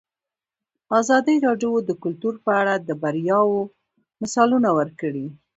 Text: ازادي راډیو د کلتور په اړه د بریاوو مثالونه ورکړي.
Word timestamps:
ازادي 0.99 1.35
راډیو 1.45 1.73
د 1.89 1.91
کلتور 2.03 2.33
په 2.45 2.51
اړه 2.61 2.73
د 2.77 2.89
بریاوو 3.01 3.61
مثالونه 4.21 4.69
ورکړي. 4.79 5.25